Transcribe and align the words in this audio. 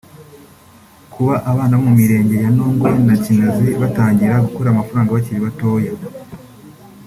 Kuba 1.13 1.35
abana 1.51 1.73
bo 1.77 1.83
mu 1.87 1.93
Mirenge 1.99 2.35
ya 2.43 2.49
Ntongwe 2.55 2.89
na 3.07 3.15
Kinazi 3.23 3.67
batangira 3.81 4.43
gukorera 4.45 4.71
amafaranga 4.73 5.15
bakiri 5.15 5.39
batoya 5.45 5.91